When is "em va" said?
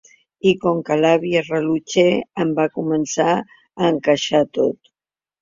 2.45-2.67